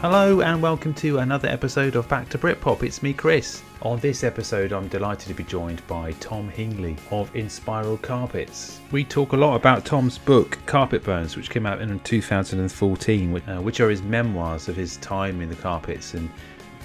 [0.00, 2.84] Hello and welcome to another episode of Back to Britpop.
[2.84, 3.64] It's me, Chris.
[3.82, 8.78] On this episode, I'm delighted to be joined by Tom Hingley of Inspiral Carpets.
[8.92, 13.60] We talk a lot about Tom's book, Carpet Burns, which came out in 2014, uh,
[13.60, 16.30] which are his memoirs of his time in the carpets and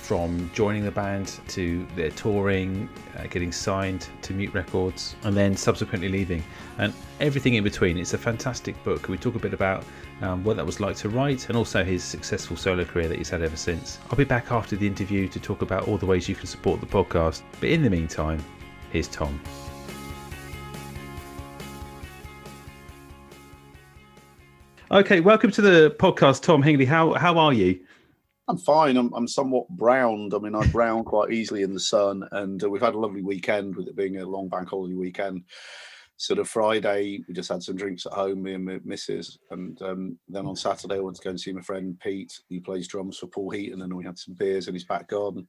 [0.03, 5.55] from joining the band to their touring, uh, getting signed to Mute Records, and then
[5.55, 6.43] subsequently leaving,
[6.77, 7.97] and everything in between.
[7.97, 9.07] It's a fantastic book.
[9.07, 9.85] We talk a bit about
[10.21, 13.29] um, what that was like to write and also his successful solo career that he's
[13.29, 13.99] had ever since.
[14.09, 16.81] I'll be back after the interview to talk about all the ways you can support
[16.81, 18.43] the podcast, but in the meantime,
[18.91, 19.39] here's Tom.
[24.91, 26.85] Okay, welcome to the podcast, Tom Hingley.
[26.85, 27.79] How how are you?
[28.47, 28.97] I'm fine.
[28.97, 30.33] I'm, I'm somewhat browned.
[30.33, 33.21] I mean, I brown quite easily in the sun, and uh, we've had a lovely
[33.21, 35.43] weekend with it being a long bank holiday weekend.
[36.17, 39.81] Sort of Friday, we just had some drinks at home, me and my missus, and
[39.81, 42.39] um, then on Saturday, I went to go and see my friend Pete.
[42.49, 45.07] He plays drums for Paul Heaton, and then we had some beers in his back
[45.07, 45.47] garden.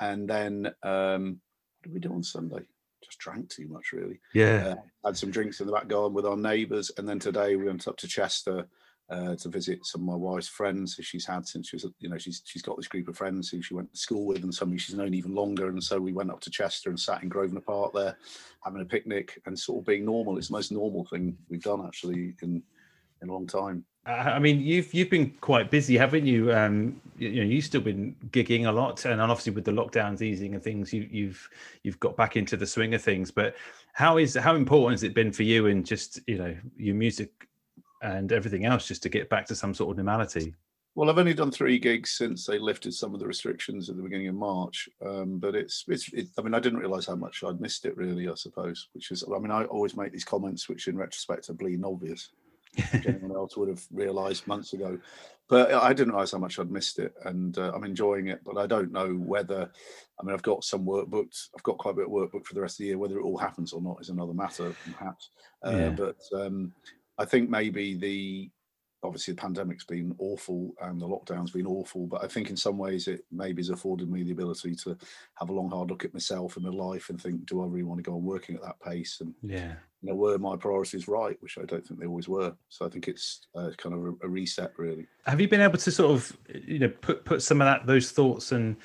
[0.00, 1.40] And then, um,
[1.80, 2.62] what did we do on Sunday?
[3.04, 4.20] Just drank too much, really.
[4.34, 4.74] Yeah.
[5.04, 7.66] Uh, had some drinks in the back garden with our neighbours, and then today we
[7.66, 8.66] went up to Chester
[9.10, 12.08] uh, to visit some of my wife's friends who she's had since she was, you
[12.08, 14.54] know, she's she's got this group of friends who she went to school with, and
[14.54, 15.68] some she's known even longer.
[15.68, 18.16] And so we went up to Chester and sat in Grosvenor Park there,
[18.62, 20.38] having a picnic and sort of being normal.
[20.38, 22.62] It's the most normal thing we've done actually in
[23.22, 23.84] in a long time.
[24.06, 26.52] I mean, you've you've been quite busy, haven't you?
[26.52, 30.22] Um, you, you know, you've still been gigging a lot, and obviously with the lockdowns
[30.22, 31.50] easing and things, you, you've
[31.82, 33.30] you've got back into the swing of things.
[33.30, 33.56] But
[33.92, 37.49] how is how important has it been for you and just you know your music
[38.02, 40.54] and everything else just to get back to some sort of normality?
[40.96, 44.02] Well, I've only done three gigs since they lifted some of the restrictions at the
[44.02, 44.88] beginning of March.
[45.04, 47.96] Um, but it's, it's, it, I mean, I didn't realize how much I'd missed it
[47.96, 51.48] really, I suppose, which is, I mean, I always make these comments, which in retrospect
[51.48, 52.30] are bleeding obvious.
[52.92, 54.98] anyone else would have realized months ago.
[55.48, 57.12] But I didn't realize how much I'd missed it.
[57.24, 59.68] And uh, I'm enjoying it, but I don't know whether,
[60.20, 61.36] I mean, I've got some work booked.
[61.56, 62.98] I've got quite a bit of work booked for the rest of the year.
[62.98, 65.30] Whether it all happens or not is another matter, perhaps.
[65.66, 65.90] Uh, yeah.
[65.90, 66.72] But um,
[67.20, 68.50] I think maybe the
[69.02, 72.78] obviously the pandemic's been awful and the lockdown's been awful, but I think in some
[72.78, 74.96] ways it maybe has afforded me the ability to
[75.34, 77.82] have a long hard look at myself and my life and think, do I really
[77.82, 79.18] want to go on working at that pace?
[79.20, 82.54] And yeah, you know, were my priorities right, which I don't think they always were.
[82.68, 85.06] So I think it's uh, kind of a, a reset, really.
[85.26, 88.12] Have you been able to sort of you know put put some of that those
[88.12, 88.76] thoughts and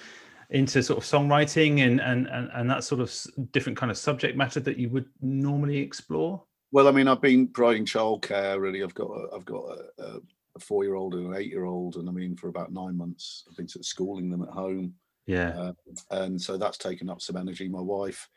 [0.50, 3.13] into sort of songwriting and and and, and that sort of
[3.52, 6.44] different kind of subject matter that you would normally explore?
[6.71, 8.59] Well, I mean, I've been providing childcare.
[8.59, 9.63] Really, I've got a, I've got
[9.99, 10.19] a,
[10.55, 13.81] a four-year-old and an eight-year-old, and I mean, for about nine months, I've been sort
[13.81, 14.93] of schooling them at home.
[15.25, 15.73] Yeah, uh,
[16.11, 17.67] and so that's taken up some energy.
[17.67, 18.29] My wife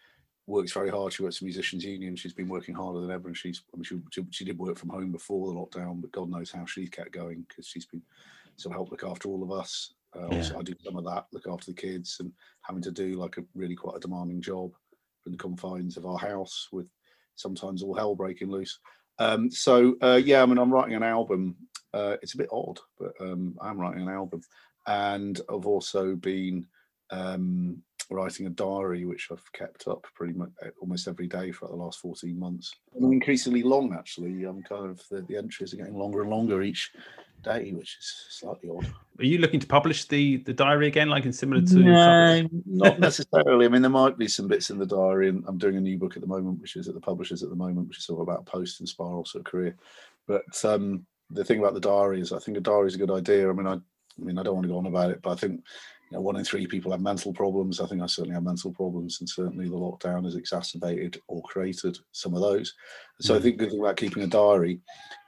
[0.47, 1.13] works very hard.
[1.13, 2.17] She works for Musicians Union.
[2.17, 4.79] She's been working harder than ever, and she's I mean, she, she, she did work
[4.79, 8.03] from home before the lockdown, but God knows how she's kept going because she's been
[8.57, 9.95] sort of helped look after all of us.
[10.17, 10.37] Uh, yeah.
[10.39, 13.37] Also, I do some of that, look after the kids, and having to do like
[13.37, 14.73] a really quite a demanding job
[15.27, 16.87] in the confines of our house with
[17.39, 18.79] sometimes all hell breaking loose.
[19.19, 21.57] Um, so uh, yeah, I mean, I'm writing an album.
[21.93, 24.43] Uh, it's a bit odd, but um, I'm writing an album,
[24.87, 26.67] and I've also been
[27.11, 31.69] um, writing a diary, which I've kept up pretty much uh, almost every day for
[31.69, 32.75] the last 14 months.
[32.95, 34.45] And increasingly long, actually.
[34.45, 36.91] I'm kind of the, the entries are getting longer and longer each
[37.43, 38.87] day, which is slightly odd.
[39.19, 41.79] Are you looking to publish the the diary again, like in similar to?
[41.79, 43.67] No, not necessarily.
[43.67, 45.99] I mean, there might be some bits in the diary, and I'm doing a new
[45.99, 48.23] book at the moment, which is at the publishers at the moment, which is all
[48.23, 49.77] about post Inspiral sort of career.
[50.27, 53.11] But um, the thing about the diary is, I think a diary is a good
[53.11, 53.49] idea.
[53.49, 53.81] I mean, I, I
[54.19, 55.63] mean, I don't want to go on about it, but I think
[56.11, 57.81] you know, one in three people have mental problems.
[57.81, 61.99] I think I certainly have mental problems, and certainly the lockdown has exacerbated or created
[62.13, 62.75] some of those.
[63.21, 63.39] So mm.
[63.39, 64.81] I think the good thing about keeping a diary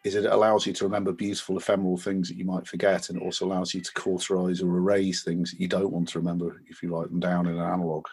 [0.04, 3.24] is it allows you to remember beautiful, ephemeral things that you might forget, and it
[3.24, 6.82] also allows you to cauterize or erase things that you don't want to remember if
[6.82, 8.06] you write them down in an analog.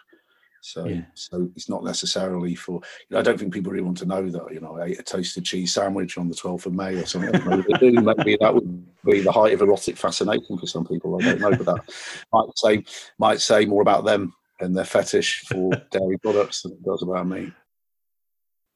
[0.60, 1.02] So, yeah.
[1.14, 2.80] so it's not necessarily for.
[3.08, 4.52] You know, I don't think people really want to know that.
[4.52, 7.32] You know, I ate a toasted cheese sandwich on the 12th of May or something.
[7.46, 11.16] Maybe, maybe that would be the height of erotic fascination for some people.
[11.16, 11.94] I don't know, but that
[12.32, 12.84] might say
[13.18, 17.26] might say more about them and their fetish for dairy products than it does about
[17.26, 17.52] me.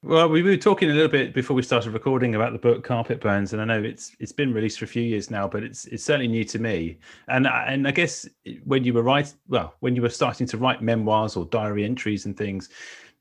[0.04, 3.20] Well, we were talking a little bit before we started recording about the book Carpet
[3.20, 5.84] Burns, and I know it's it's been released for a few years now, but it's
[5.86, 6.98] it's certainly new to me.
[7.28, 8.28] And and I guess
[8.64, 12.26] when you were writing, well, when you were starting to write memoirs or diary entries
[12.26, 12.68] and things,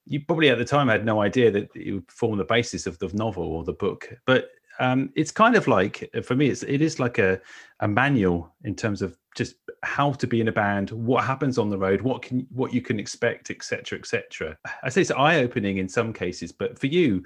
[0.07, 2.98] you probably at the time had no idea that it would form the basis of
[2.98, 4.10] the novel or the book.
[4.25, 4.50] But
[4.81, 7.39] um, it's kind of like for me, it's it is like a
[7.80, 11.69] a manual in terms of just how to be in a band, what happens on
[11.69, 14.57] the road, what can what you can expect, etc., etc.
[14.83, 17.24] I say it's eye opening in some cases, but for you,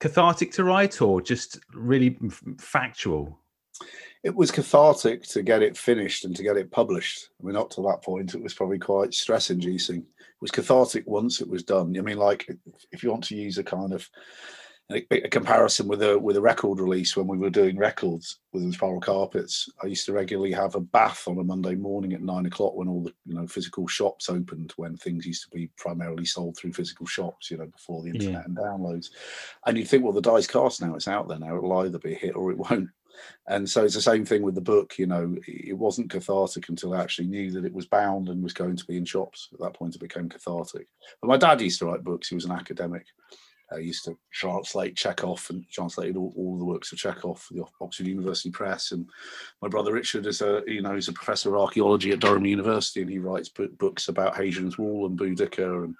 [0.00, 2.18] cathartic to write or just really
[2.58, 3.40] factual?
[4.24, 7.28] it was cathartic to get it finished and to get it published.
[7.40, 9.98] I mean, up to that point, it was probably quite stress inducing.
[9.98, 11.94] It was cathartic once it was done.
[11.98, 12.48] I mean, like
[12.90, 14.08] if you want to use a kind of
[14.92, 18.62] a, a comparison with a with a record release when we were doing records with
[18.62, 22.46] Inspiral Carpets, I used to regularly have a bath on a Monday morning at nine
[22.46, 26.26] o'clock when all the you know physical shops opened, when things used to be primarily
[26.26, 28.44] sold through physical shops, you know, before the internet yeah.
[28.44, 29.08] and downloads.
[29.66, 31.56] And you think, well, the die's cast now; it's out there now.
[31.56, 32.90] It'll either be a hit or it won't.
[33.46, 34.98] And so it's the same thing with the book.
[34.98, 38.52] You know, it wasn't cathartic until I actually knew that it was bound and was
[38.52, 39.48] going to be in shops.
[39.52, 40.88] At that point, it became cathartic.
[41.22, 42.28] But my dad used to write books.
[42.28, 43.06] He was an academic.
[43.74, 47.64] I used to translate Chekhov and translated all, all the works of Chekhov for the
[47.80, 48.92] Oxford University Press.
[48.92, 49.08] And
[49.60, 53.02] my brother Richard is a you know he's a professor of archaeology at Durham University,
[53.02, 55.94] and he writes books about Hadrian's Wall and Boudicca and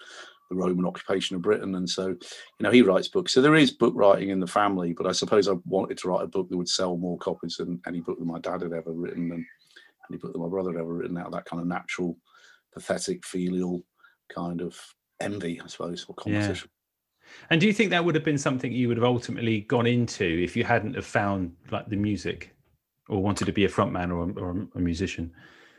[0.51, 1.75] the Roman occupation of Britain.
[1.75, 2.17] And so, you
[2.61, 3.33] know, he writes books.
[3.33, 6.23] So there is book writing in the family, but I suppose I wanted to write
[6.23, 8.93] a book that would sell more copies than any book that my dad had ever
[8.93, 9.45] written and
[10.11, 12.17] any book that my brother had ever written out of that kind of natural,
[12.73, 13.83] pathetic, filial
[14.29, 14.79] kind of
[15.21, 16.69] envy, I suppose, or competition.
[16.69, 16.74] Yeah.
[17.51, 20.25] And do you think that would have been something you would have ultimately gone into
[20.25, 22.55] if you hadn't have found like the music
[23.09, 25.33] or wanted to be a frontman or, or a musician?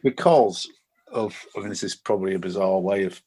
[0.04, 0.70] Because
[1.12, 3.22] of, I mean, this is probably a bizarre way of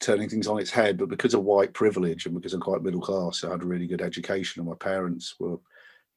[0.00, 3.00] turning things on its head, but because of white privilege and because I'm quite middle
[3.00, 5.56] class, I had a really good education, and my parents were,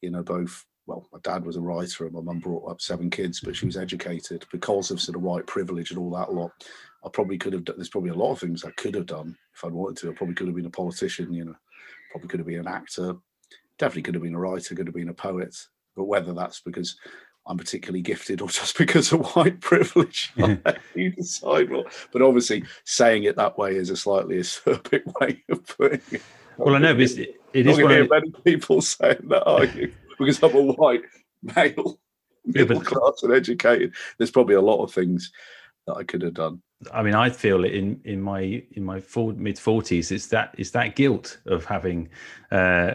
[0.00, 0.64] you know, both.
[0.86, 3.66] Well, my dad was a writer, and my mum brought up seven kids, but she
[3.66, 6.50] was educated because of sort of white privilege and all that lot.
[7.04, 7.76] I probably could have done.
[7.76, 10.10] There's probably a lot of things I could have done if I'd wanted to.
[10.10, 11.54] I probably could have been a politician, you know,
[12.10, 13.14] probably could have been an actor,
[13.78, 15.54] definitely could have been a writer, could have been a poet.
[15.96, 16.96] But whether that's because
[17.46, 20.32] I'm particularly gifted or just because of white privilege.
[20.94, 21.92] you decide what.
[22.12, 26.22] But obviously, saying it that way is a slightly acerbic way of putting it.
[26.56, 29.92] Well, I know, but it is one of many people saying that, are you?
[30.18, 31.02] Because I'm a white
[31.42, 31.98] male,
[32.44, 33.94] middle yeah, class and educated.
[34.18, 35.32] There's probably a lot of things
[35.86, 36.60] that I could have done.
[36.92, 39.02] I mean, I feel it in in my in my
[39.36, 40.10] mid forties.
[40.10, 42.08] It's that it's that guilt of having
[42.50, 42.94] uh,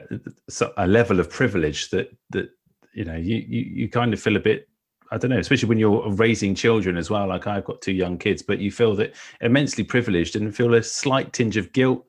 [0.78, 2.50] a level of privilege that that
[2.94, 4.68] you know you, you you kind of feel a bit
[5.12, 7.28] I don't know, especially when you're raising children as well.
[7.28, 10.82] Like I've got two young kids, but you feel that immensely privileged and feel a
[10.82, 12.06] slight tinge of guilt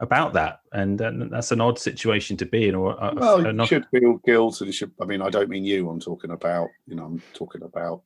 [0.00, 2.74] about that, and uh, that's an odd situation to be in.
[2.74, 4.92] Or a, well, you should feel guilt, and should.
[5.00, 5.88] I mean, I don't mean you.
[5.88, 6.68] I'm talking about.
[6.86, 8.02] You know, I'm talking about.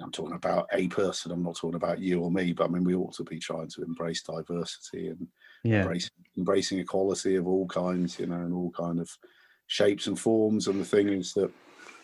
[0.00, 1.32] I'm talking about a person.
[1.32, 2.52] I'm not talking about you or me.
[2.52, 5.26] But I mean, we ought to be trying to embrace diversity and
[5.62, 5.82] yeah.
[5.82, 8.18] embrace, embracing equality of all kinds.
[8.18, 9.10] You know, and all kind of
[9.66, 10.68] shapes and forms.
[10.68, 11.50] And the thing is that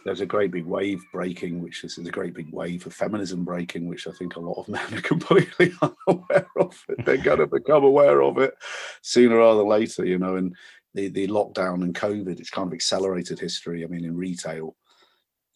[0.04, 3.44] there's a great big wave breaking, which is, is a great big wave of feminism
[3.44, 6.84] breaking, which I think a lot of men are completely unaware of.
[6.88, 7.04] It.
[7.04, 8.54] They're going to become aware of it
[9.02, 10.36] sooner rather than later, you know.
[10.36, 10.54] And
[10.94, 13.84] the, the lockdown and COVID, it's kind of accelerated history.
[13.84, 14.76] I mean, in retail,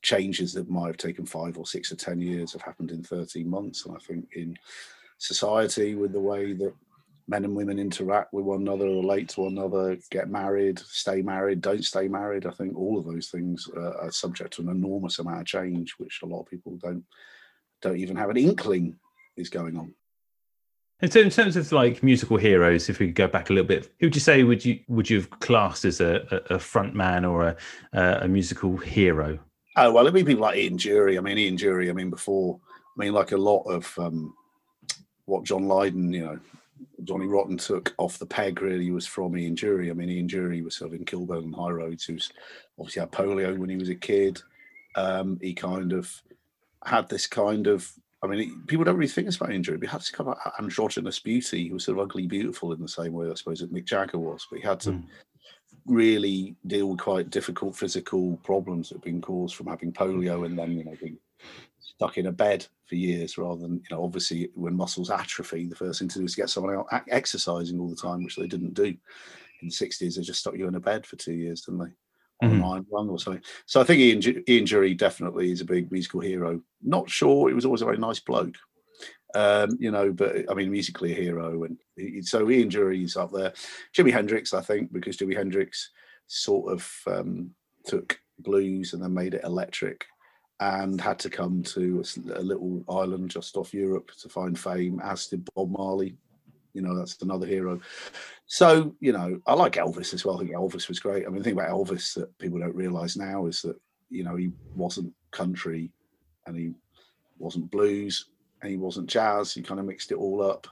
[0.04, 3.48] changes that might have taken five or six or 10 years have happened in 13
[3.48, 3.86] months.
[3.86, 4.56] And I think in
[5.18, 6.74] society, with the way that
[7.26, 11.62] men and women interact with one another, relate to one another, get married, stay married,
[11.62, 12.46] don't stay married.
[12.46, 16.20] I think all of those things are subject to an enormous amount of change, which
[16.22, 17.04] a lot of people don't
[17.80, 18.96] don't even have an inkling
[19.36, 19.94] is going on.
[21.00, 23.66] And so, in terms of like musical heroes, if we could go back a little
[23.66, 26.94] bit, who would you say would you would you have classed as a, a, front
[26.94, 27.56] man or a,
[28.22, 29.38] a musical hero?
[29.76, 31.18] Oh well, it'd be people like Ian Dury.
[31.18, 31.90] I mean, Ian Dury.
[31.90, 32.60] I mean, before,
[32.96, 34.34] I mean, like a lot of um,
[35.26, 36.38] what John Lydon, you know,
[37.04, 39.90] Johnny Rotten took off the peg really was from Ian Dury.
[39.90, 42.30] I mean, Ian Dury was sort of in Kilburn and High Roads, who's
[42.78, 44.40] obviously had polio when he was a kid.
[44.96, 46.10] Um, he kind of
[46.84, 47.90] had this kind of,
[48.22, 50.38] I mean, people don't really think about Ian Dury, but he had this kind of
[50.58, 51.64] androgynous beauty.
[51.64, 54.18] He was sort of ugly beautiful in the same way, I suppose, that Mick Jagger
[54.18, 55.04] was, but he had to mm.
[55.86, 60.58] Really deal with quite difficult physical problems that have been caused from having polio and
[60.58, 61.18] then, you know, being
[61.78, 65.76] stuck in a bed for years rather than you know obviously when muscles atrophy the
[65.76, 68.74] first thing to do is get someone out exercising all the time which they didn't
[68.74, 68.94] do.
[69.62, 72.46] In the 60s they just stuck you in a bed for two years didn't they?
[72.46, 72.64] On mm-hmm.
[72.64, 73.42] iron lung or something.
[73.66, 76.60] So i think ian, ian dury definitely is a big musical hero.
[76.82, 78.56] Not sure he was always a very nice bloke
[79.34, 83.32] um, you know, but I mean, musically a hero, and he, so Ian Dury's up
[83.32, 83.52] there.
[83.92, 85.90] Jimi Hendrix, I think, because Jimi Hendrix
[86.26, 87.50] sort of um,
[87.84, 90.06] took blues and then made it electric,
[90.60, 95.26] and had to come to a, little island just off Europe to find fame, as
[95.26, 96.16] did Bob Marley.
[96.72, 97.80] You know, that's another hero.
[98.46, 100.36] So, you know, I like Elvis as well.
[100.36, 101.24] I think Elvis was great.
[101.24, 103.76] I mean, the thing about Elvis that people don't realize now is that,
[104.10, 105.92] you know, he wasn't country
[106.46, 106.72] and he
[107.38, 108.26] wasn't blues
[108.64, 109.52] and he wasn't jazz.
[109.52, 110.66] He kind of mixed it all up.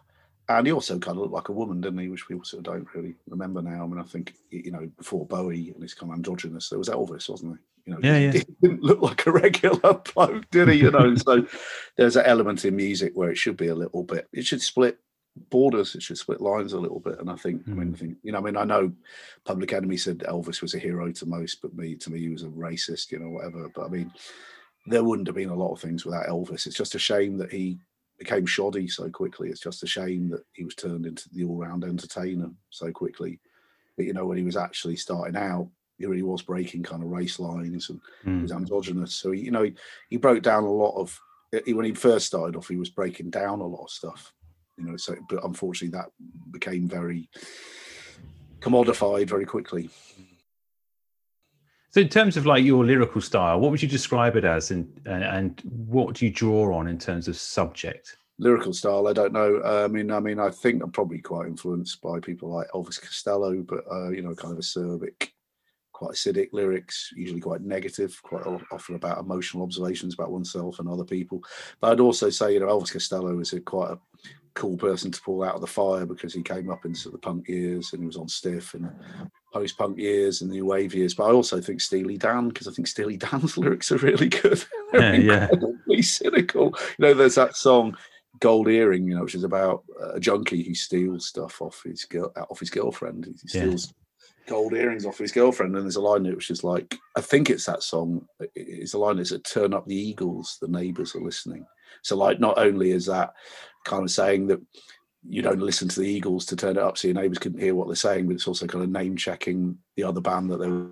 [0.49, 2.09] And he also kind of looked like a woman, didn't he?
[2.09, 3.85] Which people sort of don't really remember now.
[3.85, 6.89] I mean, I think, you know, before Bowie and his kind of androgynous, there was
[6.89, 7.61] Elvis, wasn't there?
[7.85, 8.33] You know, Yeah, yeah.
[8.33, 10.77] he didn't look like a regular bloke, did he?
[10.77, 11.47] You know, so
[11.99, 14.27] there's an element in music where it should be a little bit.
[14.33, 14.99] It should split
[15.51, 15.95] borders.
[15.95, 17.21] It should split lines a little bit.
[17.21, 17.95] And I think, I mean, hmm.
[17.95, 18.91] I think, you know, I mean, I know
[19.45, 22.43] Public Enemy said Elvis was a hero to most, but me, to me, he was
[22.43, 23.69] a racist, you know, whatever.
[23.75, 24.13] But I mean,
[24.87, 26.67] there wouldn't have been a lot of things without Elvis.
[26.67, 27.79] It's just a shame that he
[28.19, 29.49] became shoddy so quickly.
[29.49, 33.41] It's just a shame that he was turned into the all-round entertainer so quickly.
[33.97, 37.11] But you know, when he was actually starting out, he really was breaking kind of
[37.11, 38.43] race lines and he Mm.
[38.43, 39.15] was androgynous.
[39.15, 39.75] So he, you know, he,
[40.09, 41.19] he broke down a lot of
[41.67, 44.33] he, when he first started off, he was breaking down a lot of stuff.
[44.79, 46.11] You know, so but unfortunately that
[46.51, 47.29] became very
[48.61, 49.91] commodified very quickly.
[51.93, 54.89] So, in terms of like your lyrical style, what would you describe it as, and
[55.05, 58.17] and, and what do you draw on in terms of subject?
[58.39, 61.47] lyrical style i don't know uh, i mean i mean i think i'm probably quite
[61.47, 65.29] influenced by people like elvis costello but uh, you know kind of acerbic
[65.93, 71.05] quite acidic lyrics usually quite negative quite often about emotional observations about oneself and other
[71.05, 71.41] people
[71.81, 73.99] but i'd also say you know elvis costello is a quite a
[74.55, 77.47] cool person to pull out of the fire because he came up into the punk
[77.49, 78.91] years and he was on stiff and
[79.53, 82.71] post-punk years and the new wave years but i also think steely dan because i
[82.73, 85.49] think steely dan's lyrics are really good They're Yeah, yeah.
[85.51, 87.97] incredibly cynical you know there's that song
[88.41, 92.33] gold earring you know which is about a junkie who steals stuff off his girl
[92.51, 93.63] off his girlfriend he Yeah.
[93.67, 93.93] steals
[94.49, 97.21] gold earrings off his girlfriend and there's a line in it which is like i
[97.21, 101.15] think it's that song it's a line that's said turn up the eagles the neighbors
[101.15, 101.65] are listening
[102.03, 103.35] so like not only is that
[103.85, 104.61] kind of saying that
[105.29, 107.75] you don't listen to the eagles to turn it up so your neighbors can hear
[107.75, 110.69] what they're saying but it's also kind of name checking the other band that they
[110.69, 110.88] were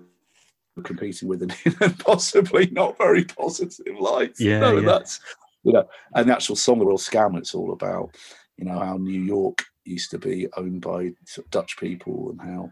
[0.83, 4.85] competing with in, in a possibly not very positive light you Yeah, know, yeah.
[4.85, 5.19] that's
[5.63, 8.15] you know and the actual song the royal scam it's all about
[8.57, 12.41] you know how new york used to be owned by sort of dutch people and
[12.41, 12.71] how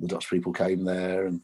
[0.00, 1.40] the dutch people came there and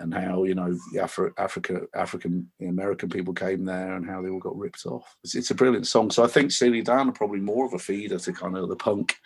[0.00, 4.28] and how you know the Afri- africa african american people came there and how they
[4.28, 7.12] all got ripped off it's, it's a brilliant song so i think steely dan are
[7.12, 9.16] probably more of a feeder to kind of the punk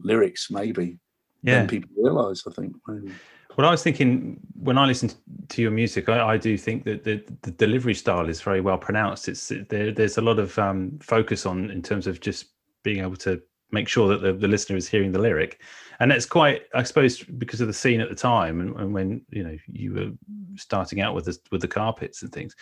[0.00, 0.98] lyrics maybe
[1.42, 1.60] Yeah.
[1.60, 3.12] than people realize i think maybe.
[3.56, 5.10] Well, I was thinking when I listen
[5.48, 8.76] to your music, I, I do think that the, the delivery style is very well
[8.76, 9.28] pronounced.
[9.30, 12.48] It's there, there's a lot of um, focus on in terms of just
[12.82, 13.40] being able to
[13.70, 15.60] make sure that the, the listener is hearing the lyric,
[15.98, 19.22] and it's quite, I suppose, because of the scene at the time and, and when
[19.30, 20.10] you know you were
[20.56, 22.54] starting out with the, with the carpets and things.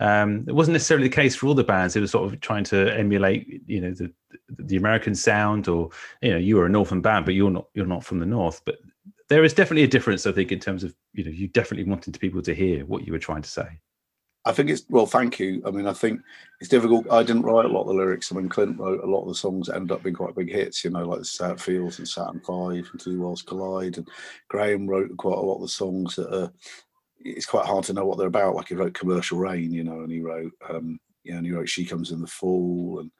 [0.00, 1.96] Um, it wasn't necessarily the case for all the bands.
[1.96, 4.12] It was sort of trying to emulate, you know, the
[4.48, 5.90] the American sound, or
[6.22, 8.62] you know, you were a northern band, but you're not you're not from the north,
[8.64, 8.78] but
[9.28, 12.18] there is definitely a difference, I think, in terms of you know you definitely wanted
[12.18, 13.80] people to hear what you were trying to say.
[14.48, 15.62] I think it's well, thank you.
[15.66, 16.22] I mean, I think
[16.58, 17.06] it's difficult.
[17.10, 18.32] I didn't write a lot of the lyrics.
[18.32, 20.50] I mean, Clint wrote a lot of the songs that ended up being quite big
[20.50, 23.98] hits, you know, like the South Fields and Saturn Five and Two Worlds Collide.
[23.98, 24.08] And
[24.48, 26.50] Graham wrote quite a lot of the songs that are.
[27.20, 28.54] It's quite hard to know what they're about.
[28.54, 31.68] Like he wrote Commercial Rain, you know, and he wrote, um, yeah, and he wrote
[31.68, 33.10] She Comes in the Fall, and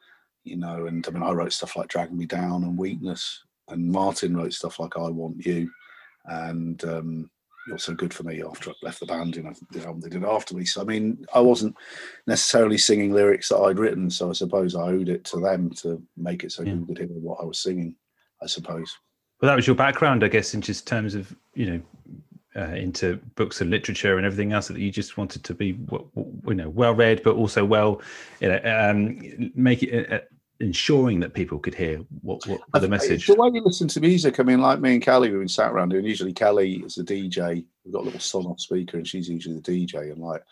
[0.45, 3.93] you know, and I mean, I wrote stuff like Drag Me Down and Weakness, and
[3.93, 5.71] Martin wrote stuff like I Want You,
[6.25, 7.31] and um,
[7.77, 10.25] So Good for Me after I left the band, you know, the album they did
[10.25, 10.65] after me.
[10.65, 11.77] So, I mean, I wasn't
[12.27, 16.03] necessarily singing lyrics that I'd written, so I suppose I owed it to them to
[16.17, 16.73] make it so Yeah.
[16.75, 17.95] people could hear what I was singing,
[18.43, 18.97] I suppose.
[19.41, 21.83] Well, that was your background, I guess, in just terms of you know
[22.57, 25.79] uh, into books and literature and everything else that you just wanted to be,
[26.47, 28.01] you know, well read, but also well,
[28.41, 30.29] you know, um, make it.
[30.61, 34.41] Ensuring that people could hear what, what the message the way you listen to music.
[34.41, 37.05] I mean, like me and Kelly, we've been sat around and usually Kelly is the
[37.05, 37.65] DJ.
[37.85, 40.11] We've got a little Sonos speaker, and she's usually the DJ.
[40.11, 40.43] And like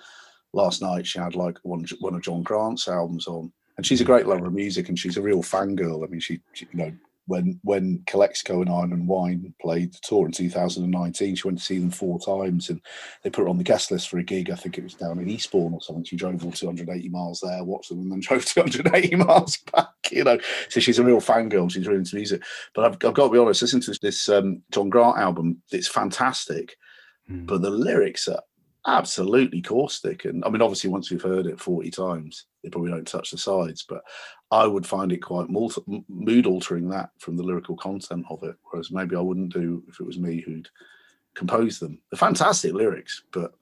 [0.53, 4.05] last night, she had like one one of John Grant's albums on, and she's a
[4.05, 6.05] great lover of music, and she's a real fangirl.
[6.05, 6.93] I mean, she, she you know.
[7.29, 11.65] When when Calexico and Iron and Wine played the tour in 2019, she went to
[11.65, 12.81] see them four times, and
[13.25, 14.49] they put her on the guest list for a gig.
[14.49, 16.05] I think it was down in Eastbourne or something.
[16.05, 19.89] She drove all 280 miles there, watched them, and then drove 280 miles back.
[20.11, 21.71] You know, so she's a real fangirl.
[21.71, 22.43] She's really into music.
[22.75, 25.63] But I've, I've got to be honest, listen to this um, John Grant album.
[25.73, 26.77] It's fantastic,
[27.31, 27.45] Mm.
[27.47, 28.41] but the lyrics are
[28.87, 30.25] absolutely caustic.
[30.27, 33.39] And I mean, obviously, once you've heard it 40 times, they probably don't touch the
[33.39, 33.85] sides.
[33.89, 34.03] But
[34.53, 38.55] I would find it quite mood altering that from the lyrical content of it.
[38.71, 40.69] Whereas maybe I wouldn't do if it was me who'd
[41.35, 41.99] composed them.
[42.13, 43.53] The fantastic lyrics, but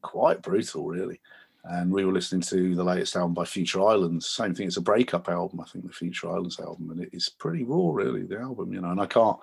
[0.00, 1.20] quite brutal, really.
[1.64, 4.28] And we were listening to the latest album by Future Islands.
[4.28, 4.66] Same thing.
[4.66, 7.92] It's a breakup album, I think, the Future Islands album, and it is pretty raw,
[7.92, 8.24] really.
[8.24, 8.90] The album, you know.
[8.90, 9.36] And I can't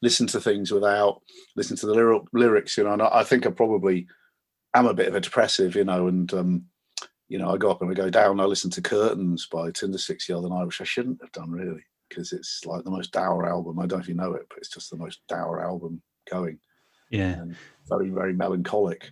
[0.00, 1.22] listen to things without
[1.56, 2.92] listening to the lyric, lyrics, you know.
[2.92, 4.06] And I, I think I probably
[4.74, 6.06] am a bit of a depressive, you know.
[6.06, 6.66] And um,
[7.28, 8.38] you know, I go up and I go down.
[8.38, 11.82] I listened to Curtains by Tindersticks the other night, which I shouldn't have done, really,
[12.08, 13.80] because it's like the most dour album.
[13.80, 16.60] I don't know if you know it, but it's just the most dour album going
[17.10, 17.40] Yeah.
[17.40, 17.56] and
[17.88, 19.10] very, very melancholic.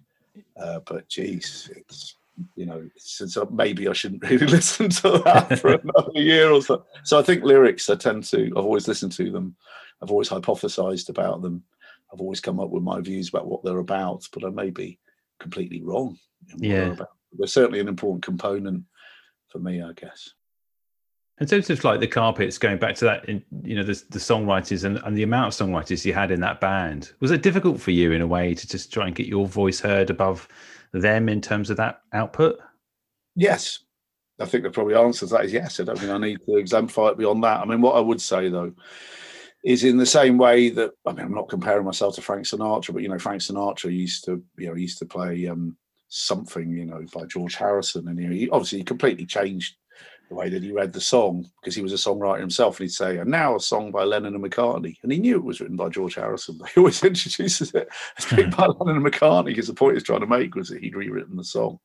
[0.56, 2.14] Uh, but geez, it's
[2.56, 6.84] you know, so maybe I shouldn't really listen to that for another year or so.
[7.02, 9.56] So I think lyrics, I tend to, I've always listened to them.
[10.02, 11.62] I've always hypothesized about them.
[12.12, 14.98] I've always come up with my views about what they're about, but I may be
[15.40, 16.18] completely wrong.
[16.56, 16.94] yeah.
[16.94, 18.84] They're, they're certainly an important component
[19.48, 20.30] for me, I guess.
[21.40, 24.84] In terms of like the carpets, going back to that, you know, the, the songwriters
[24.84, 27.90] and, and the amount of songwriters you had in that band, was it difficult for
[27.90, 30.46] you in a way to just try and get your voice heard above
[31.00, 32.58] them in terms of that output?
[33.36, 33.80] Yes.
[34.40, 35.78] I think the probably answer to that is yes.
[35.78, 37.60] I don't think I need to exemplify it beyond that.
[37.60, 38.72] I mean, what I would say though
[39.64, 42.92] is in the same way that I mean, I'm not comparing myself to Frank Sinatra,
[42.92, 45.76] but you know, Frank Sinatra used to, you know, used to play um,
[46.08, 49.76] something, you know, by George Harrison, and know, he obviously he completely changed
[50.34, 52.78] the way that he read the song because he was a songwriter himself.
[52.78, 54.96] And he'd say, and now a song by Lennon and McCartney.
[55.02, 57.88] And he knew it was written by George Harrison, but he always introduces it
[58.18, 58.56] as being hmm.
[58.56, 61.36] by Lennon and McCartney because the point he's trying to make was that he'd rewritten
[61.36, 61.78] the song.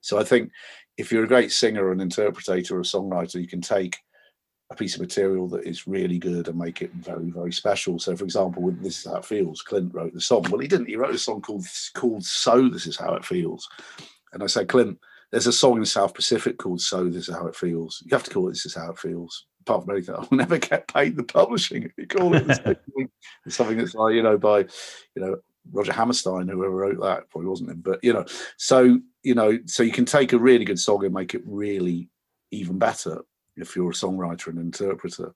[0.00, 0.50] So I think
[0.96, 3.98] if you're a great singer or an interpreter or a songwriter, you can take
[4.70, 7.98] a piece of material that is really good and make it very, very special.
[7.98, 10.46] So, for example, with This Is How It Feels, Clint wrote the song.
[10.50, 10.88] Well, he didn't.
[10.88, 13.68] He wrote a song called, called So This Is How It Feels.
[14.32, 14.98] And I said, Clint,
[15.32, 18.10] there's a song in the South Pacific called "So This Is How It Feels." You
[18.12, 20.88] have to call it "This Is How It Feels." Apart from anything, I'll never get
[20.88, 22.46] paid the publishing if you call it
[23.48, 24.66] something that's like you know by you
[25.16, 25.36] know
[25.70, 28.24] Roger Hammerstein, whoever wrote that, probably wasn't him, but you know,
[28.58, 32.08] so you know, so you can take a really good song and make it really
[32.50, 33.22] even better
[33.56, 35.32] if you're a songwriter and interpreter.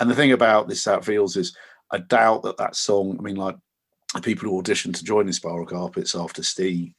[0.00, 1.56] And the thing about this How It Feels is,
[1.90, 3.16] I doubt that that song.
[3.18, 3.56] I mean, like
[4.22, 6.92] people who auditioned to join the Inspiral Carpets after Steve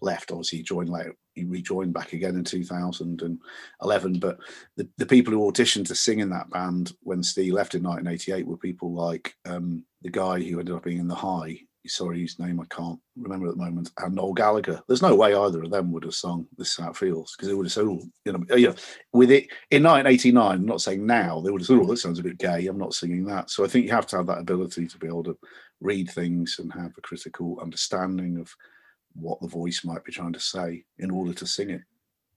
[0.00, 0.30] left.
[0.30, 1.14] Obviously, he joined later.
[1.40, 4.18] He rejoined back again in 2011.
[4.18, 4.38] But
[4.76, 8.46] the, the people who auditioned to sing in that band when Steve left in 1988
[8.46, 11.58] were people like um, the guy who ended up being in the High.
[11.86, 13.90] Sorry, his name I can't remember at the moment.
[13.98, 14.82] And Noel Gallagher.
[14.86, 17.48] There's no way either of them would have sung "This Is How It Feels" because
[17.48, 18.74] they would have said, oh, you know, yeah,
[19.14, 20.52] with it in 1989.
[20.58, 21.40] I'm not saying now.
[21.40, 23.50] They would have said, "Oh, that sounds a bit gay." I'm not singing that.
[23.50, 25.38] So I think you have to have that ability to be able to
[25.80, 28.54] read things and have a critical understanding of
[29.14, 31.82] what the voice might be trying to say in order to sing it.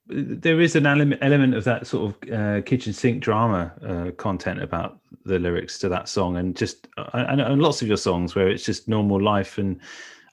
[0.07, 4.62] There is an element element of that sort of uh, kitchen sink drama uh, content
[4.62, 8.36] about the lyrics to that song, and just uh, and, and lots of your songs
[8.36, 9.79] where it's just normal life, and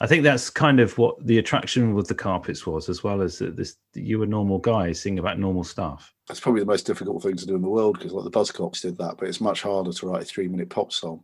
[0.01, 3.39] I think that's kind of what the attraction with the carpets was, as well as
[3.39, 3.77] this.
[3.95, 6.13] You were normal guys singing about normal stuff.
[6.27, 8.81] That's probably the most difficult thing to do in the world because, like the Buzzcocks
[8.81, 11.23] did that, but it's much harder to write a three-minute pop song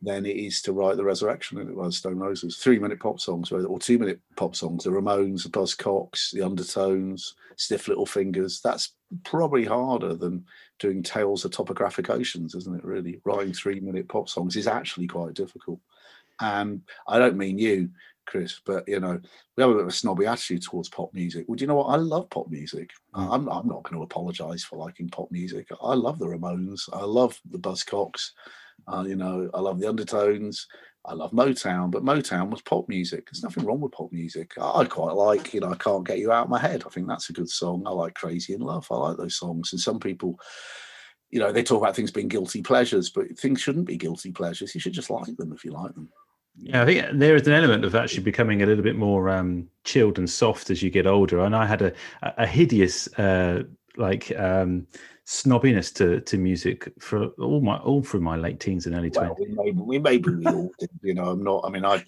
[0.00, 2.56] than it is to write the resurrection and it was Stone Roses.
[2.56, 7.34] Three minute pop songs or two minute pop songs, the Ramones, the Buzzcocks, the Undertones,
[7.56, 8.60] Stiff Little Fingers.
[8.60, 8.92] That's
[9.24, 10.44] probably harder than
[10.78, 12.84] doing Tales of Topographic Oceans, isn't it?
[12.84, 15.80] Really, writing three minute pop songs is actually quite difficult.
[16.40, 17.90] And I don't mean you,
[18.24, 19.20] Chris, but you know,
[19.56, 21.46] we have a bit of a snobby attitude towards pop music.
[21.48, 21.86] Well, do you know what?
[21.86, 22.90] I love pop music.
[23.14, 23.34] Mm.
[23.34, 25.68] I'm, I'm not going to apologize for liking pop music.
[25.82, 26.88] I love the Ramones.
[26.92, 28.30] I love the Buzzcocks.
[28.86, 30.66] Uh, you know, I love the undertones.
[31.04, 33.26] I love Motown, but Motown was pop music.
[33.26, 34.52] There's nothing wrong with pop music.
[34.60, 36.82] I quite like, you know, I can't get you out of my head.
[36.84, 37.84] I think that's a good song.
[37.86, 38.86] I like Crazy in Love.
[38.90, 39.72] I like those songs.
[39.72, 40.38] And some people,
[41.30, 44.74] you know, they talk about things being guilty pleasures, but things shouldn't be guilty pleasures.
[44.74, 46.10] You should just like them if you like them.
[46.60, 49.68] Yeah, I think there is an element of actually becoming a little bit more um,
[49.84, 51.40] chilled and soft as you get older.
[51.40, 53.62] And I had a, a hideous, uh,
[53.96, 54.86] like, um,
[55.28, 59.36] snobbiness to, to music for all my all through my late teens and early twenties.
[59.38, 60.88] Well, we maybe we maybe we all did.
[61.02, 61.64] You know, I'm not.
[61.66, 62.02] I mean, I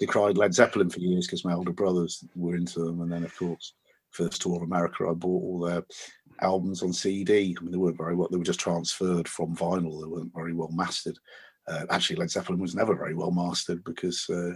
[0.00, 3.36] decried Led Zeppelin for years because my older brothers were into them, and then of
[3.36, 3.74] course,
[4.10, 5.84] first tour of America, I bought all their
[6.40, 7.54] albums on CD.
[7.58, 8.28] I mean, they weren't very well.
[8.30, 10.00] They were just transferred from vinyl.
[10.00, 11.18] They weren't very well mastered.
[11.68, 14.54] Uh, actually, Led Zeppelin was never very well mastered because uh,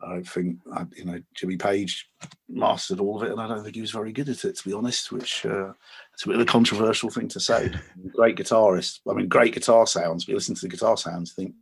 [0.00, 0.58] I think
[0.96, 2.08] you know Jimmy Page
[2.48, 4.68] mastered all of it, and I don't think he was very good at it, to
[4.68, 5.10] be honest.
[5.10, 5.72] Which uh,
[6.14, 7.72] it's a bit of a controversial thing to say.
[8.14, 10.24] great guitarist, I mean, great guitar sounds.
[10.24, 11.54] But you listen to the guitar sounds, I think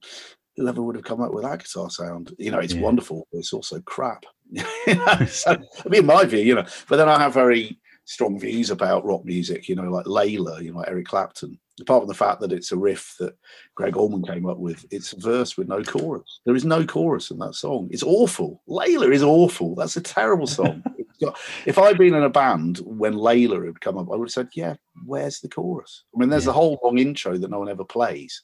[0.56, 2.34] whoever would have come up with that guitar sound?
[2.38, 2.82] You know, it's yeah.
[2.82, 4.24] wonderful, but it's also crap.
[5.28, 6.66] so, I mean, in my view, you know.
[6.88, 9.68] But then I have very strong views about rock music.
[9.68, 12.72] You know, like Layla, you know, like Eric Clapton apart from the fact that it's
[12.72, 13.36] a riff that
[13.74, 16.40] Greg Allman came up with, it's a verse with no chorus.
[16.44, 17.88] There is no chorus in that song.
[17.90, 18.62] It's awful.
[18.68, 19.74] Layla is awful.
[19.74, 20.82] That's a terrible song.
[21.20, 24.32] got, if I'd been in a band when Layla had come up, I would have
[24.32, 26.04] said, Yeah, where's the chorus?
[26.14, 26.50] I mean, there's yeah.
[26.50, 28.42] a whole long intro that no one ever plays.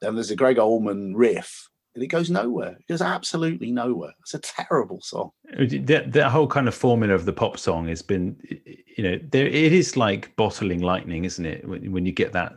[0.00, 2.76] Then there's a Greg Allman riff and it goes nowhere.
[2.80, 4.12] It goes absolutely nowhere.
[4.20, 5.30] It's a terrible song.
[5.58, 8.36] Oh, that, that whole kind of formula of the pop song has been,
[8.96, 11.68] you know, there it is like bottling lightning, isn't it?
[11.68, 12.54] When, when you get that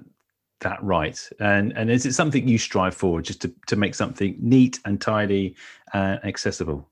[0.61, 1.19] that right?
[1.39, 4.99] And and is it something you strive for, just to to make something neat and
[5.01, 5.55] tidy
[5.93, 6.89] and accessible?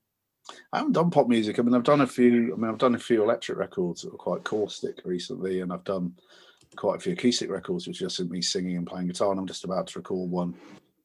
[0.73, 1.57] I haven't done pop music.
[1.57, 2.53] I mean, I've done a few.
[2.53, 5.83] I mean, I've done a few electric records that were quite caustic recently, and I've
[5.83, 6.13] done
[6.75, 9.31] quite a few acoustic records, which are just me singing and playing guitar.
[9.31, 10.55] And I'm just about to record one,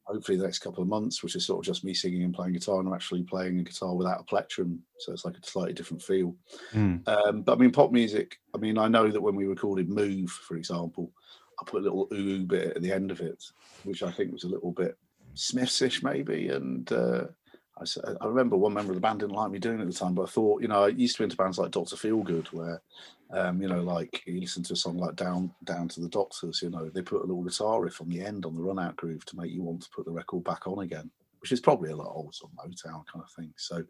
[0.03, 2.53] hopefully the next couple of months, which is sort of just me singing and playing
[2.53, 2.79] guitar.
[2.79, 6.03] And I'm actually playing a guitar without a plectrum, so it's like a slightly different
[6.03, 6.35] feel.
[6.73, 7.07] Mm.
[7.07, 8.39] Um, but I mean, pop music.
[8.53, 11.11] I mean, I know that when we recorded "Move," for example,
[11.59, 13.43] I put a little ooh bit at the end of it,
[13.83, 14.97] which I think was a little bit
[15.33, 16.91] Smiths-ish maybe, and.
[16.91, 17.25] Uh,
[17.81, 17.85] I,
[18.19, 20.13] I remember one member of the band didn't like me doing it at the time,
[20.13, 22.81] but I thought, you know, I used to be into bands like Doctor Feelgood, where,
[23.31, 26.61] um, you know, like you listen to a song like Down Down to the Doctors,
[26.61, 28.97] you know, they put a little guitar riff on the end on the run out
[28.97, 31.91] groove to make you want to put the record back on again, which is probably
[31.91, 33.53] a lot old sort of Motown kind of thing.
[33.55, 33.81] So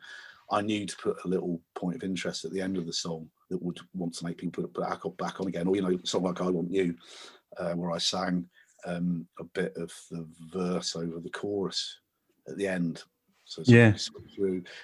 [0.51, 3.27] I knew to put a little point of interest at the end of the song
[3.49, 5.97] that would want to make people put it back, back on again, or, you know,
[6.03, 6.95] song like I Want You,
[7.57, 8.47] uh, where I sang
[8.85, 11.99] um, a bit of the verse over the chorus
[12.47, 13.03] at the end
[13.49, 13.95] so yeah.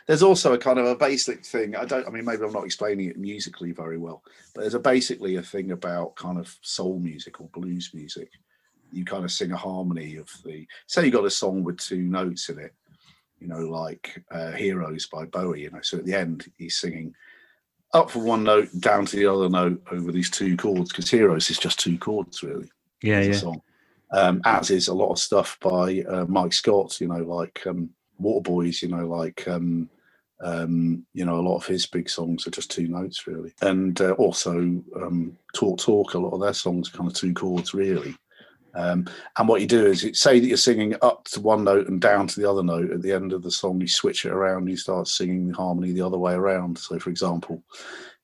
[0.07, 1.75] There's also a kind of a basic thing.
[1.75, 2.07] I don't.
[2.07, 4.23] I mean, maybe I'm not explaining it musically very well,
[4.55, 8.31] but there's a basically a thing about kind of soul music or blues music.
[8.91, 10.65] You kind of sing a harmony of the.
[10.87, 12.73] Say you got a song with two notes in it,
[13.39, 15.61] you know, like uh, "Heroes" by Bowie.
[15.61, 17.13] You know, so at the end he's singing
[17.93, 21.49] up from one note down to the other note over these two chords because "Heroes"
[21.49, 22.69] is just two chords really.
[23.01, 23.33] Yeah, yeah.
[23.33, 23.61] Song.
[24.11, 26.99] Um, as is a lot of stuff by uh, Mike Scott.
[26.99, 27.65] You know, like.
[27.67, 27.89] Um,
[28.21, 29.89] Waterboys, you know, like um,
[30.41, 33.99] um, you know, a lot of his big songs are just two notes really, and
[34.01, 34.57] uh, also
[34.95, 36.13] um, Talk Talk.
[36.13, 38.15] A lot of their songs are kind of two chords really.
[38.75, 39.07] Um,
[39.37, 42.27] and what you do is, say that you're singing up to one note and down
[42.27, 43.79] to the other note at the end of the song.
[43.81, 44.67] You switch it around.
[44.67, 46.77] You start singing the harmony the other way around.
[46.77, 47.63] So, for example,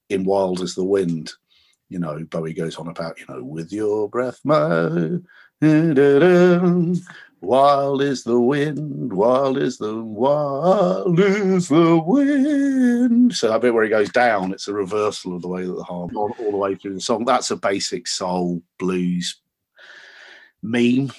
[0.09, 1.31] in "Wild as the Wind,"
[1.89, 5.19] you know, Bowie goes on about, you know, with your breath, my
[7.43, 13.33] Wild is the wind, wild is the wild is the wind.
[13.33, 15.83] So that bit where he goes down, it's a reversal of the way that the
[15.83, 17.25] harmony all the way through the song.
[17.25, 19.41] That's a basic soul blues
[20.61, 21.11] meme.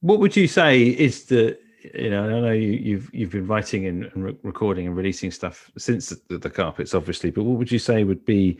[0.00, 1.58] What would you say is the
[1.94, 5.30] you know, I know you, have you've, you've been writing and, and, recording and releasing
[5.30, 7.30] stuff since the, the, carpets, obviously.
[7.30, 8.58] But what would you say would be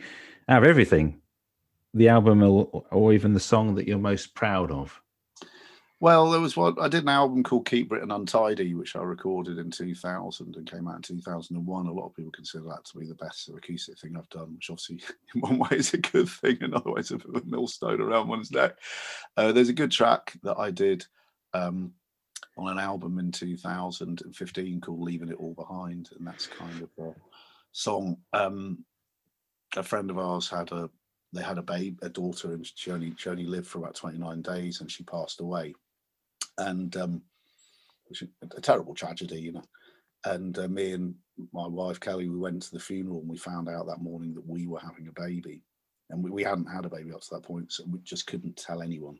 [0.49, 1.21] out of everything,
[1.93, 5.01] the album or, or even the song that you're most proud of?
[6.03, 6.75] Well, there was one.
[6.81, 10.85] I did an album called Keep Britain Untidy, which I recorded in 2000 and came
[10.89, 11.87] out in 2001.
[11.87, 14.69] A lot of people consider that to be the best acoustic thing I've done, which
[14.69, 14.99] obviously,
[15.33, 18.01] in one way, is a good thing, in other ways, a bit of a millstone
[18.01, 18.79] around one's neck.
[19.37, 21.05] Uh, there's a good track that I did
[21.53, 21.93] um,
[22.57, 27.15] on an album in 2015 called Leaving It All Behind, and that's kind of a
[27.71, 28.17] song.
[28.33, 28.83] Um,
[29.77, 30.89] a friend of ours had a
[31.31, 34.41] they had a babe, a daughter, and she only she only lived for about 29
[34.41, 35.73] days, and she passed away
[36.57, 37.21] and um,
[38.55, 39.63] a terrible tragedy, you know.
[40.25, 41.15] And uh, me and
[41.51, 44.47] my wife Kelly, we went to the funeral and we found out that morning that
[44.47, 45.61] we were having a baby,
[46.09, 48.55] and we, we hadn't had a baby up to that point, so we just couldn't
[48.57, 49.17] tell anyone.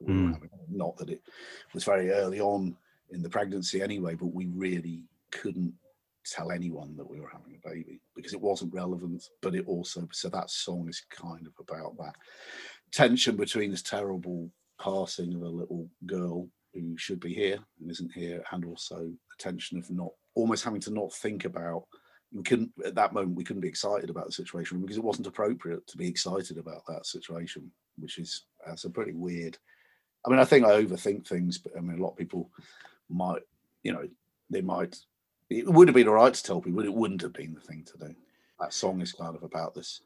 [0.00, 0.38] We mm.
[0.70, 1.22] not that it
[1.72, 2.76] was very early on
[3.10, 5.72] in the pregnancy anyway, but we really couldn't
[6.24, 9.24] tell anyone that we were having a baby because it wasn't relevant.
[9.42, 12.14] But it also so that song is kind of about that
[12.92, 16.48] tension between this terrible passing of a little girl
[16.80, 20.80] who should be here and isn't here, and also the tension of not almost having
[20.80, 21.84] to not think about.
[22.32, 25.28] We couldn't at that moment we couldn't be excited about the situation because it wasn't
[25.28, 29.56] appropriate to be excited about that situation, which is that's a pretty weird.
[30.26, 32.50] I mean, I think I overthink things, but I mean, a lot of people
[33.08, 33.42] might,
[33.82, 34.08] you know,
[34.50, 34.96] they might.
[35.48, 37.60] It would have been all right to tell people, but it wouldn't have been the
[37.60, 38.14] thing to do.
[38.58, 40.02] That song is kind of about this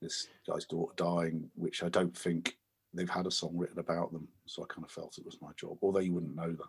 [0.00, 2.56] this guy's daughter dying, which I don't think
[2.94, 4.28] they've had a song written about them.
[4.46, 6.68] So I kind of felt it was my job, although you wouldn't know that.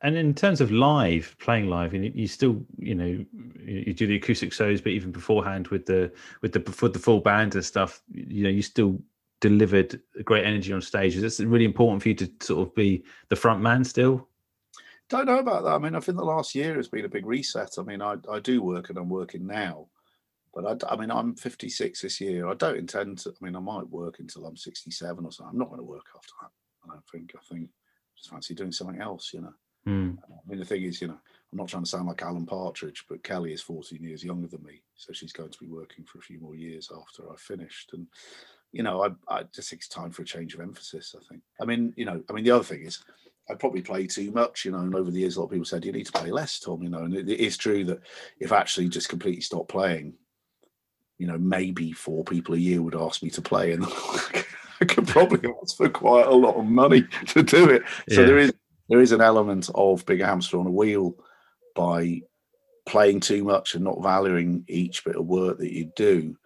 [0.00, 3.24] And in terms of live, playing live, and you still, you know,
[3.64, 7.20] you do the acoustic shows, but even beforehand with the with the for the full
[7.20, 9.00] band and stuff, you know, you still
[9.40, 11.16] delivered great energy on stage.
[11.16, 14.28] Is it really important for you to sort of be the front man still?
[15.08, 15.72] Don't know about that.
[15.72, 17.76] I mean, I think the last year has been a big reset.
[17.78, 19.86] I mean, I, I do work and I'm working now,
[20.54, 22.48] but I, I, mean, I'm 56 this year.
[22.48, 23.30] I don't intend to.
[23.30, 25.52] I mean, I might work until I'm 67 or something.
[25.52, 26.50] I'm not going to work after that.
[26.84, 27.32] I don't think.
[27.36, 27.68] I think
[28.16, 29.32] just fancy doing something else.
[29.32, 29.54] You know.
[29.86, 30.18] Mm.
[30.18, 31.18] I mean, the thing is, you know,
[31.52, 34.62] I'm not trying to sound like Alan Partridge, but Kelly is 14 years younger than
[34.64, 37.90] me, so she's going to be working for a few more years after I finished.
[37.92, 38.06] And
[38.72, 41.14] you know, I, I just think it's time for a change of emphasis.
[41.16, 41.42] I think.
[41.60, 43.02] I mean, you know, I mean, the other thing is.
[43.50, 45.64] I probably play too much, you know, and over the years, a lot of people
[45.64, 48.00] said you need to play less, Tom, you know, and it, it is true that
[48.38, 50.12] if I actually just completely stop playing,
[51.18, 53.84] you know, maybe four people a year would ask me to play, and
[54.80, 57.82] I could probably ask for quite a lot of money to do it.
[58.08, 58.26] So yeah.
[58.26, 58.52] there is
[58.88, 61.14] there is an element of big hamster on a wheel
[61.74, 62.22] by
[62.86, 66.36] playing too much and not valuing each bit of work that you do.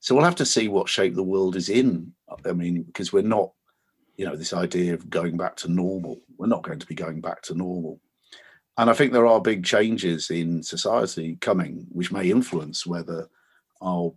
[0.00, 2.12] So we'll have to see what shape the world is in.
[2.44, 3.52] I mean, because we're not,
[4.16, 6.20] you know, this idea of going back to normal.
[6.38, 8.00] We're not going to be going back to normal.
[8.78, 13.28] And I think there are big changes in society coming, which may influence whether
[13.82, 14.16] I'll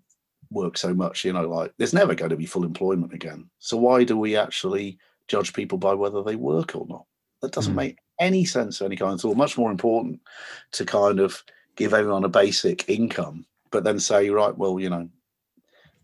[0.51, 1.25] work so much.
[1.25, 3.49] You know, like there's never going to be full employment again.
[3.60, 4.97] So why do we actually
[5.28, 7.06] judge people by whether they work or not?
[7.41, 7.78] That doesn't mm.
[7.78, 9.36] make any sense of any kind at all.
[9.36, 10.21] Much more important
[10.73, 11.43] to kind of
[11.75, 15.10] give everyone a basic income, but then say, right, well, you know,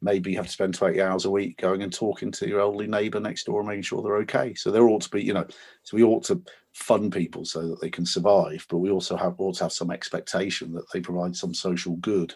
[0.02, 2.88] maybe you have to spend 20 hours a week going and talking to your elderly
[2.88, 4.54] neighbor next door and making sure they're okay.
[4.56, 5.46] So there ought to be, you know,
[5.84, 6.42] so we ought to
[6.74, 9.92] fund people so that they can survive, but we also have ought to have some
[9.92, 12.34] expectation that they provide some social good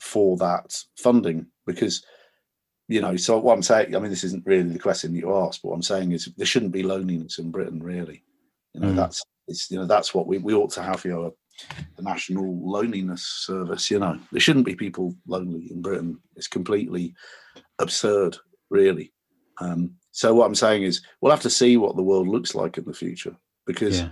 [0.00, 2.04] for that funding because
[2.88, 5.62] you know so what i'm saying i mean this isn't really the question you asked
[5.62, 8.22] but what i'm saying is there shouldn't be loneliness in britain really
[8.74, 8.96] you know mm.
[8.96, 11.34] that's it's you know that's what we, we ought to have you know
[11.96, 17.14] the national loneliness service you know there shouldn't be people lonely in britain it's completely
[17.78, 18.36] absurd
[18.70, 19.12] really
[19.60, 22.76] um, so what i'm saying is we'll have to see what the world looks like
[22.76, 24.08] in the future because yeah.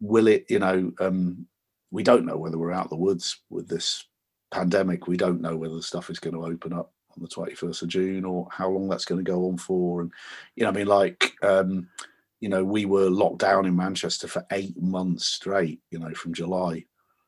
[0.00, 1.46] will it you know um,
[1.90, 4.06] we don't know whether we're out of the woods with this
[4.50, 7.82] pandemic we don't know whether the stuff is going to open up on the 21st
[7.82, 10.12] of june or how long that's going to go on for and
[10.54, 11.88] you know i mean like um,
[12.40, 16.34] you know, we were locked down in Manchester for eight months straight, you know, from
[16.34, 16.84] July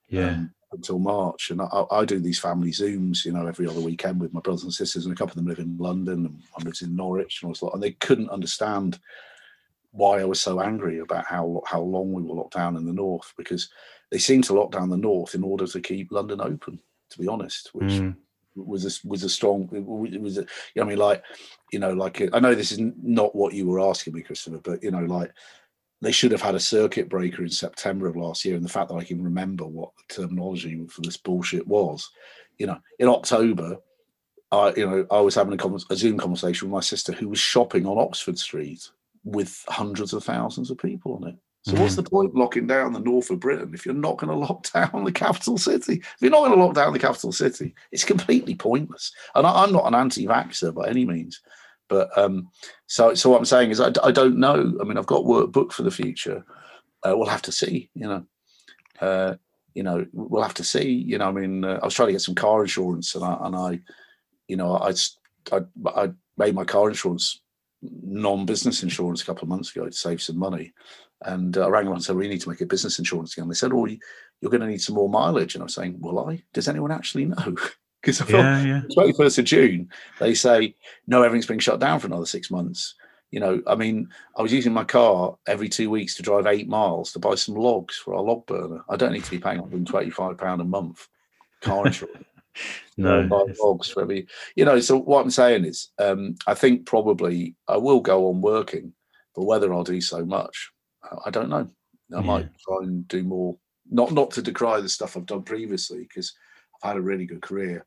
[0.09, 0.31] yeah.
[0.31, 1.51] Um, until March.
[1.51, 4.65] And I, I, do these family Zooms, you know, every other weekend with my brothers
[4.65, 7.41] and sisters, and a couple of them live in London and one lives in Norwich.
[7.43, 8.99] And, I was like, and they couldn't understand
[9.93, 12.93] why I was so angry about how how long we were locked down in the
[12.93, 13.71] north because
[14.11, 16.79] they seemed to lock down the north in order to keep London open,
[17.11, 18.15] to be honest, which mm
[18.67, 21.25] was a was a strong it was a, you know, I mean like
[21.73, 24.83] you know like I know this is not what you were asking me Christopher but
[24.83, 25.33] you know like
[26.01, 28.89] they should have had a circuit breaker in September of last year and the fact
[28.89, 32.11] that I can remember what the terminology for this bullshit was
[32.59, 33.77] you know in October
[34.51, 37.39] I you know I was having a, a Zoom conversation with my sister who was
[37.39, 38.89] shopping on Oxford Street
[39.25, 41.37] with hundreds of thousands of people on it
[41.69, 41.83] so mm-hmm.
[41.83, 44.71] what's the point locking down the north of Britain if you're not going to lock
[44.73, 45.97] down the capital city?
[45.97, 49.13] If you're not going to lock down the capital city, it's completely pointless.
[49.35, 51.43] And I, am not an anti-vaxxer by any means,
[51.89, 52.49] but um,
[52.87, 54.79] so so what I'm saying is I, I, don't know.
[54.81, 56.43] I mean, I've got work booked for the future.
[57.03, 57.91] Uh, we'll have to see.
[57.93, 58.27] You know,
[59.03, 59.35] uh,
[59.75, 60.89] you know, we'll have to see.
[60.89, 63.37] You know, I mean, uh, I was trying to get some car insurance, and I,
[63.43, 63.81] and I
[64.49, 64.95] you know, I,
[65.53, 67.43] I I made my car insurance
[67.83, 70.73] non-business insurance a couple of months ago to save some money
[71.23, 73.49] and uh, I rang them and said, we need to make a business insurance again.
[73.49, 75.55] They said, oh, you're going to need some more mileage.
[75.55, 76.43] And I'm saying, will I?
[76.53, 77.57] Does anyone actually know?
[78.01, 78.83] Because yeah, yeah.
[78.97, 79.89] 21st of June,
[80.21, 80.77] they say,
[81.09, 82.95] no, everything's being shut down for another six months.
[83.33, 86.69] You know, I mean, I was using my car every two weeks to drive eight
[86.69, 88.85] miles to buy some logs for our log burner.
[88.89, 91.09] I don't need to be paying £125 a month
[91.61, 92.25] car insurance.
[92.97, 93.29] No,
[93.61, 94.81] logs for every, you know.
[94.81, 98.93] So what I'm saying is, um, I think probably I will go on working,
[99.35, 100.71] but whether I'll do so much,
[101.25, 101.69] I don't know.
[102.15, 102.21] I yeah.
[102.21, 103.57] might try and do more.
[103.91, 106.35] Not not to decry the stuff I've done previously because
[106.83, 107.87] I've had a really good career,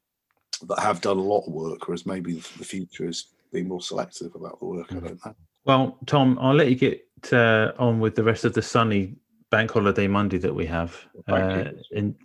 [0.63, 1.87] but I have done a lot of work.
[1.87, 4.87] Whereas maybe the future is being more selective about the work.
[4.89, 4.97] Mm.
[4.97, 5.35] I don't know.
[5.65, 9.15] Well, Tom, I'll let you get uh, on with the rest of the sunny
[9.51, 11.05] bank holiday Monday that we have.
[11.27, 12.15] Uh, and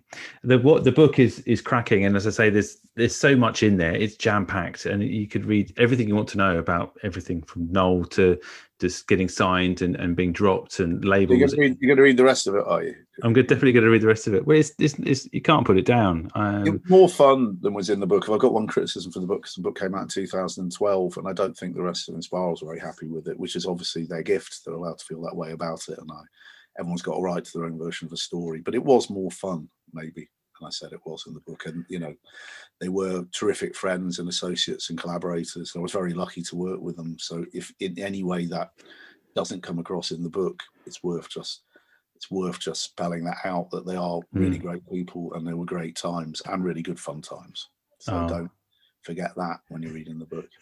[0.43, 3.63] the what the book is is cracking, and as I say, there's there's so much
[3.63, 3.95] in there.
[3.95, 7.71] It's jam packed, and you could read everything you want to know about everything from
[7.71, 8.39] Noel to
[8.79, 11.39] just getting signed and, and being dropped and labels.
[11.39, 12.95] You're going, read, to read the rest of it, are you?
[13.23, 14.47] I'm definitely going to read the rest of it.
[14.47, 16.31] Well, it's, it's, it's you can't put it down.
[16.35, 18.29] Um, more fun than was in the book.
[18.29, 21.27] I've got one criticism for the book because the book came out in 2012, and
[21.27, 24.05] I don't think the rest of Inspirals are very happy with it, which is obviously
[24.05, 24.65] their gift.
[24.65, 26.21] They're allowed to feel that way about it, and I,
[26.79, 28.61] everyone's got a right to their own version of a story.
[28.61, 30.29] But it was more fun, maybe
[30.61, 31.67] and I said it was in the book.
[31.67, 32.15] And you know,
[32.81, 35.73] they were terrific friends and associates and collaborators.
[35.77, 37.17] I was very lucky to work with them.
[37.19, 38.71] So if in any way that
[39.35, 41.63] doesn't come across in the book, it's worth just
[42.15, 44.63] it's worth just spelling that out that they are really mm.
[44.63, 47.69] great people and they were great times and really good fun times.
[47.99, 48.29] So oh.
[48.29, 48.51] don't
[49.03, 50.49] forget that when you're reading the book.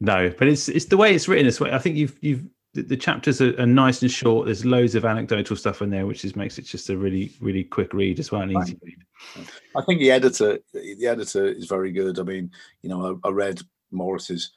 [0.00, 1.44] No, but it's it's the way it's written.
[1.44, 2.44] This way, I think you've you've
[2.82, 4.46] the, chapters are, are, nice and short.
[4.46, 7.64] There's loads of anecdotal stuff in there, which is makes it just a really really
[7.64, 8.98] quick read as well, and easy read.
[9.76, 12.18] I think the editor the editor is very good.
[12.18, 12.50] I mean,
[12.82, 13.60] you know, I, I read
[13.92, 14.52] Morrissey's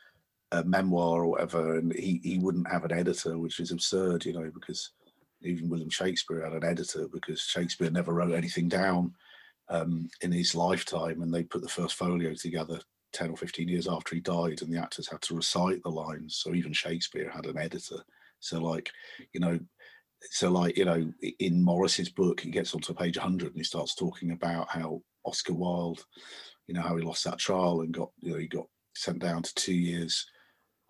[0.51, 4.33] uh, memoir or whatever, and he he wouldn't have an editor, which is absurd, you
[4.33, 4.91] know, because
[5.41, 9.13] even William Shakespeare had an editor because Shakespeare never wrote anything down
[9.69, 12.79] um, in his lifetime, and they put the first folio together
[13.13, 16.37] 10 or 15 years after he died and the actors had to recite the lines.
[16.37, 17.97] So even shakespeare had an editor.
[18.39, 18.91] So like
[19.33, 19.59] you know
[20.29, 23.95] so like you know in morrissey's book he gets onto page 100 and he starts
[23.95, 26.05] talking about how oscar wilde
[26.67, 29.41] you know how he lost that trial and got you know he got sent down
[29.41, 30.25] to two years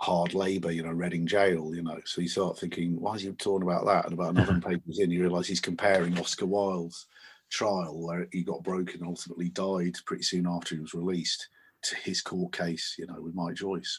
[0.02, 2.00] hard labor you know reading jail you know.
[2.06, 4.06] So you start thinking why is he talking about that?
[4.06, 7.06] And about another pages in you realize he's comparing oscar wilde's
[7.52, 11.48] trial where he got broken and ultimately died pretty soon after he was released
[11.84, 13.98] to his court case, you know, with Mike Joyce,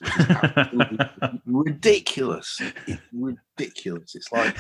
[1.47, 2.61] ridiculous.
[2.87, 4.14] It's ridiculous.
[4.14, 4.57] It's like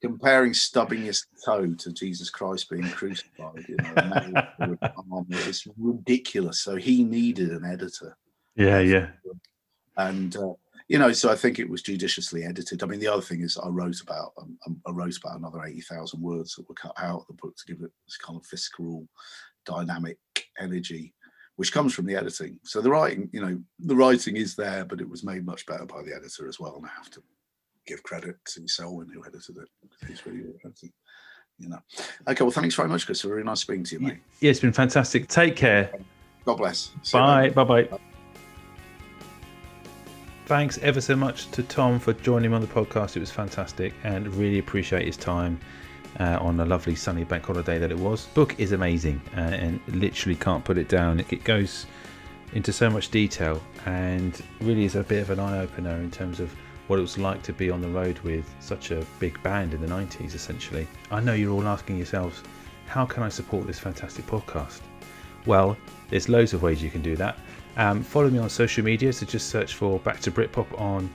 [0.00, 3.64] comparing stubbing his toe to Jesus Christ being crucified.
[3.68, 4.76] You know,
[5.30, 6.60] it's ridiculous.
[6.60, 8.16] So he needed an editor.
[8.54, 9.08] Yeah, yeah.
[9.96, 10.54] And uh,
[10.88, 12.82] you know, so I think it was judiciously edited.
[12.82, 15.64] I mean, the other thing is, I wrote about um, um I wrote about another
[15.64, 18.38] eighty thousand words that were cut out of the book to give it this kind
[18.38, 19.06] of fiscal,
[19.64, 20.18] dynamic
[20.58, 21.14] energy
[21.62, 22.58] which comes from the editing.
[22.64, 25.86] So the writing, you know, the writing is there, but it was made much better
[25.86, 26.74] by the editor as well.
[26.74, 27.22] And I have to
[27.86, 29.68] give credit to Selwyn who edited it.
[30.08, 30.42] He's really.
[31.58, 31.78] You know.
[32.26, 33.24] Okay, well, thanks very much, Chris.
[33.24, 34.18] Really nice speaking to you, mate.
[34.40, 35.28] Yeah, it's been fantastic.
[35.28, 35.92] Take care.
[36.44, 36.90] God bless.
[37.04, 37.50] See bye.
[37.50, 37.88] Bye bye.
[40.46, 43.14] Thanks ever so much to Tom for joining me on the podcast.
[43.16, 45.60] It was fantastic and really appreciate his time
[46.20, 48.26] uh, on a lovely sunny bank holiday that it was.
[48.26, 51.20] Book is amazing uh, and literally can't put it down.
[51.20, 51.86] It goes
[52.52, 56.40] into so much detail and really is a bit of an eye opener in terms
[56.40, 56.54] of
[56.88, 59.80] what it was like to be on the road with such a big band in
[59.80, 60.86] the 90s, essentially.
[61.10, 62.42] I know you're all asking yourselves,
[62.86, 64.80] how can I support this fantastic podcast?
[65.46, 65.76] Well,
[66.10, 67.38] there's loads of ways you can do that.
[67.76, 71.10] Um, follow me on social media, so just search for Back to Britpop on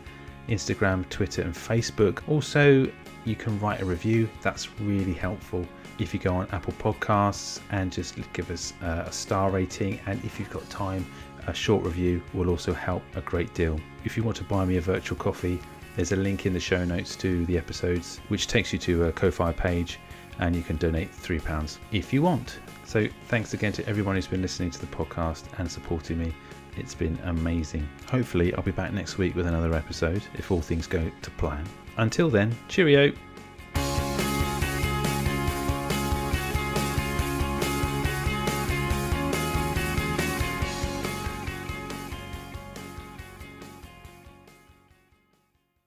[0.47, 2.21] Instagram, Twitter, and Facebook.
[2.27, 2.91] Also,
[3.25, 4.29] you can write a review.
[4.41, 5.65] That's really helpful.
[5.99, 10.23] If you go on Apple Podcasts and just give us uh, a star rating, and
[10.23, 11.05] if you've got time,
[11.47, 13.79] a short review will also help a great deal.
[14.03, 15.59] If you want to buy me a virtual coffee,
[15.95, 19.11] there's a link in the show notes to the episodes, which takes you to a
[19.11, 19.99] Ko-fi page,
[20.39, 22.59] and you can donate £3 if you want.
[22.85, 26.33] So thanks again to everyone who's been listening to the podcast and supporting me.
[26.77, 27.87] It's been amazing.
[28.09, 31.65] Hopefully, I'll be back next week with another episode if all things go to plan.
[31.97, 33.11] Until then, cheerio.